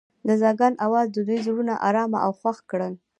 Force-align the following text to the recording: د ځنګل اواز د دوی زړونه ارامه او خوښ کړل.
د 0.27 0.29
ځنګل 0.41 0.73
اواز 0.85 1.07
د 1.11 1.15
دوی 1.27 1.37
زړونه 1.45 1.73
ارامه 1.87 2.19
او 2.25 2.31
خوښ 2.39 2.57
کړل. 2.71 2.93